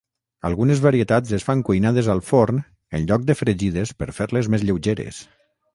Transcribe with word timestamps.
Algunes 0.47 0.79
varietats 0.85 1.35
es 1.39 1.45
fan 1.49 1.61
cuinades 1.67 2.09
al 2.15 2.23
forn 2.31 2.63
en 3.01 3.07
lloc 3.13 3.29
de 3.29 3.39
fregides 3.43 3.95
per 4.03 4.13
fer-les 4.21 4.55
més 4.57 4.71
lleugeres. 4.71 5.25